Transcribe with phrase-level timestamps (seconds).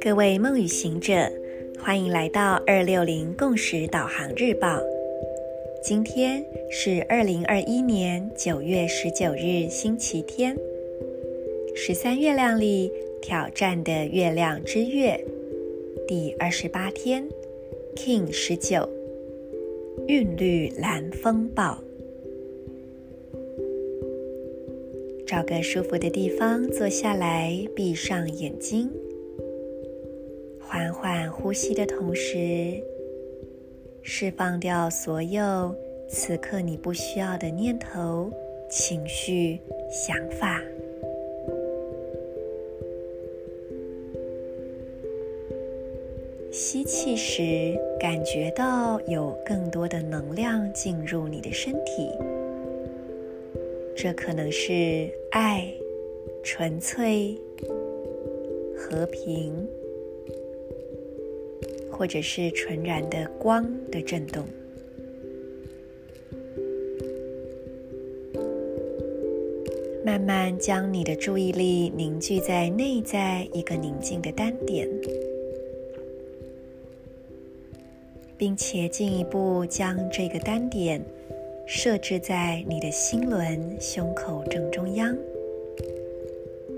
[0.00, 1.14] 各位梦与行者，
[1.78, 4.80] 欢迎来到二六零共识导航日报。
[5.82, 10.56] 今天是二零二一年九月十九日，星期天，
[11.74, 15.24] 十三月亮里挑战的月亮之月
[16.08, 17.28] 第二十八天
[17.96, 18.88] ，King 十九，
[20.08, 21.82] 韵律蓝风暴。
[25.32, 28.92] 找个舒服的地方坐下来，闭上眼睛。
[30.60, 32.78] 缓缓呼吸的同时，
[34.02, 35.74] 释放掉所有
[36.06, 38.30] 此刻你不需要的念头、
[38.68, 39.58] 情绪、
[39.90, 40.60] 想法。
[46.50, 52.10] 吸气时，感觉到有更多的能量进入你的身体，
[53.96, 55.72] 这可能是爱、
[56.42, 57.38] 纯粹、
[58.76, 59.52] 和平。
[61.94, 64.44] 或者是纯然的光的震动，
[70.04, 74.88] 慢慢将你的注意力凝聚在内在一个宁静的单点，
[78.36, 81.00] 并且进一步将这个单点
[81.66, 85.16] 设置在你的心轮胸口正中央，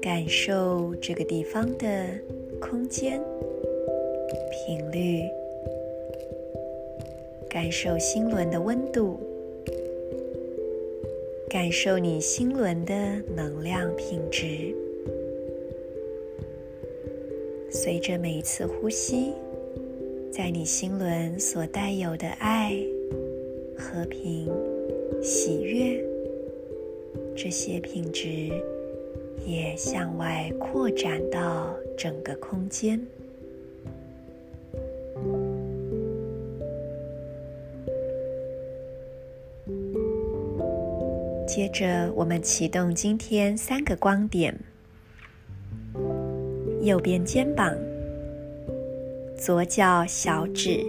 [0.00, 2.06] 感受这个地方的
[2.60, 3.20] 空间。
[4.50, 5.22] 频率，
[7.48, 9.18] 感受心轮的温度，
[11.48, 12.94] 感受你心轮的
[13.34, 14.74] 能量品质。
[17.70, 19.32] 随着每一次呼吸，
[20.32, 22.74] 在你心轮所带有的爱、
[23.76, 24.50] 和平、
[25.22, 26.02] 喜悦，
[27.36, 28.50] 这些品质
[29.44, 33.00] 也向外扩展到整个空间。
[41.46, 44.58] 接着，我们启动今天三个光点：
[46.80, 47.74] 右边肩膀、
[49.36, 50.84] 左脚小指、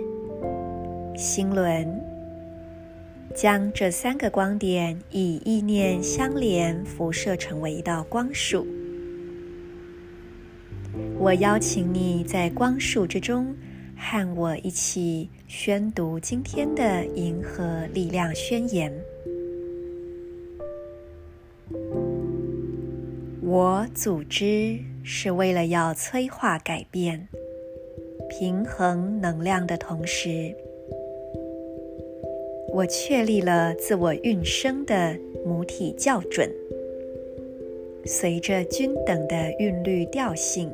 [1.16, 2.17] 心轮。
[3.38, 8.66] 将这三个光点以意念相连，辐射成为一道光束。
[11.20, 13.56] 我邀请你在光束之中，
[13.96, 18.92] 和我一起宣读今天的银河力量宣言。
[23.44, 27.28] 我组织是为了要催化改变、
[28.28, 30.56] 平衡能量的同时，
[32.77, 36.51] 我确立了自我运生的母体校准。
[38.05, 40.71] 随着均等的韵律调性，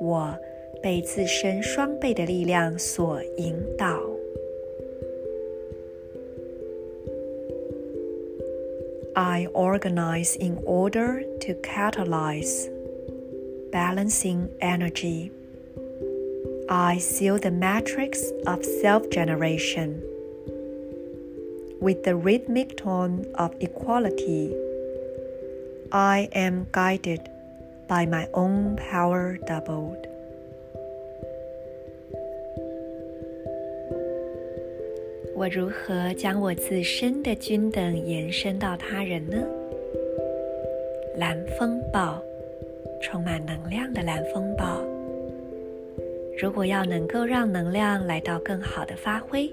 [0.00, 0.36] 我
[0.82, 4.00] 被自身双倍的力量所引导。
[9.14, 12.68] I organize in order to catalyze
[13.70, 15.30] balancing energy.
[16.68, 20.02] I seal the matrix of self-generation
[21.81, 24.55] With the rhythmic tone of equality.
[25.91, 27.27] I am guided
[27.87, 29.97] by my own power doubled.
[35.35, 39.43] 我如何将我自身的均等延伸到他人呢？
[41.17, 42.21] 蓝风暴，
[43.01, 44.79] 充满能量的蓝风暴。
[46.39, 49.51] 如果要能够让能量来到更好的发挥，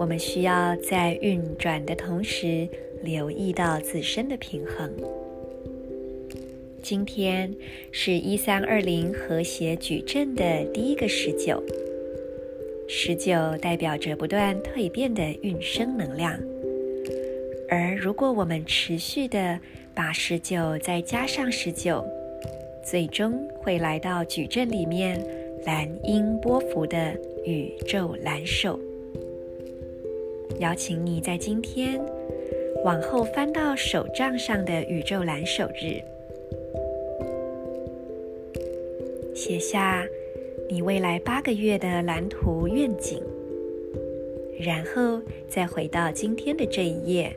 [0.00, 2.66] 我们需要在运转的同时
[3.02, 4.90] 留意到自身的平衡。
[6.82, 7.54] 今天
[7.92, 11.62] 是一三二零和谐矩阵的第一个十九。
[12.88, 16.32] 十九代表着不断蜕变的运生能量，
[17.68, 19.60] 而如果我们持续的
[19.94, 22.02] 把十九再加上十九，
[22.82, 25.22] 最终会来到矩阵里面
[25.66, 27.14] 蓝鹰波幅的
[27.44, 28.80] 宇宙蓝手。
[30.58, 32.00] 邀请你在今天
[32.84, 36.02] 往后翻到手账上的宇宙蓝手日，
[39.34, 40.04] 写下。
[40.72, 43.20] 你未来八个月的蓝图愿景，
[44.56, 47.36] 然后再回到今天的这一页，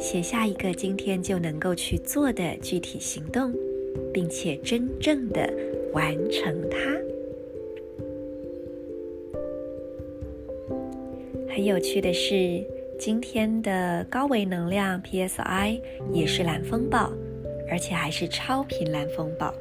[0.00, 3.54] 写下一个今天就能够去做的具体行动，
[4.12, 5.48] 并且真正的
[5.92, 7.05] 完成它。
[11.56, 12.62] 很有趣的是，
[12.98, 15.80] 今天的高维能量 PSI
[16.12, 17.10] 也是蓝风暴，
[17.70, 19.54] 而且还是超频蓝风暴。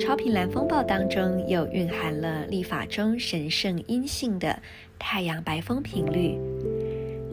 [0.00, 4.56] 超频蓝风暴当中又蕴含了历法中神圣阴性的
[4.96, 6.38] 太阳白风频率。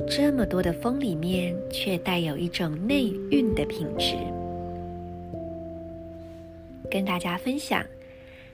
[0.09, 4.15] 这么多的风里面，却带有一种内蕴的品质。
[6.89, 7.85] 跟大家分享，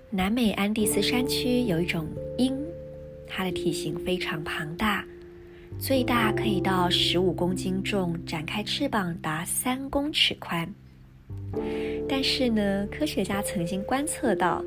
[0.09, 2.05] 南美安第斯山区有一种，
[3.35, 5.03] 它的体型非常庞大，
[5.79, 10.71] 最大可以到十五公斤重，展开翅膀达三公尺宽。
[12.07, 14.63] 但是呢，科学家曾经观测到，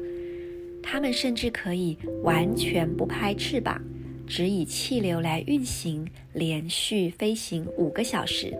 [0.82, 3.80] 它们甚至可以完全不拍翅膀，
[4.26, 8.52] 只以气流来运行，连续飞行五个小时，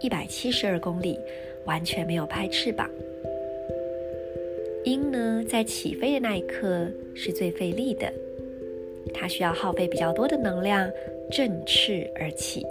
[0.00, 1.18] 一百七十二公里，
[1.66, 2.88] 完全没有拍翅膀。
[4.84, 8.12] 鹰呢，在起飞的那一刻是最费力的，
[9.12, 10.90] 它需要耗费比较多的能量
[11.30, 12.64] 振翅而起，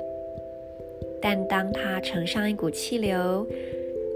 [1.22, 3.46] 但当它乘上一股气流，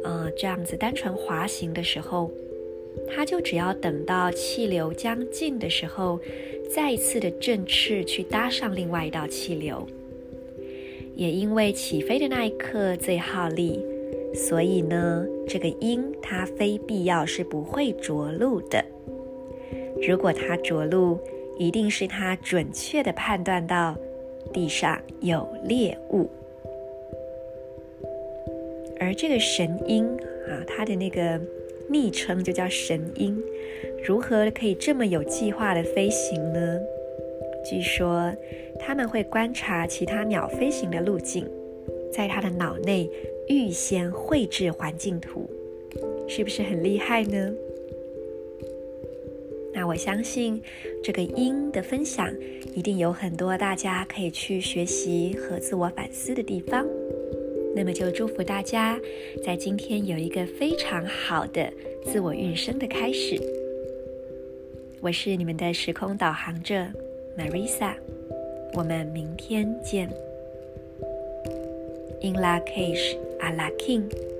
[0.04, 2.32] 呃，这样子单纯滑行的时候，
[3.08, 6.20] 它就只要等到气流将近的时候，
[6.74, 9.88] 再一次的振翅去搭上另外一道气流。
[11.16, 13.84] 也因为起飞的那一刻最耗力，
[14.36, 18.86] 所以呢，这个鹰它非必要是不会着陆的。
[20.08, 21.18] 如果它着陆，
[21.58, 23.96] 一定是它准确的判断到
[24.54, 26.30] 地上有猎物。
[29.00, 30.06] 而这个神鹰
[30.48, 31.40] 啊，它的那个
[31.90, 33.42] 昵称就叫神鹰。
[34.04, 36.80] 如何可以这么有计划的飞行呢？
[37.64, 38.34] 据说
[38.80, 41.46] 他们会观察其他鸟飞行的路径，
[42.12, 43.10] 在它的脑内
[43.48, 45.50] 预先绘制环境图，
[46.28, 47.54] 是不是很厉害呢？
[49.78, 50.60] 那我相信
[51.04, 52.34] 这个音的分享
[52.74, 56.84] 一定有很多大家可以去学习和自我反思的地方。
[57.76, 59.00] 那么就祝福大家，
[59.46, 61.72] 在今天有一个非常好的
[62.04, 63.40] 自我运生的开始。
[65.00, 66.74] 我是你们的时空导航者
[67.38, 67.94] Marisa，
[68.74, 70.10] 我们明天见。
[72.24, 74.37] In Lak'ech Ala King。